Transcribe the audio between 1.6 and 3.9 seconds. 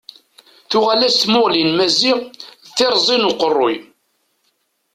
n Maziɣ d tirẓi n uqerruy.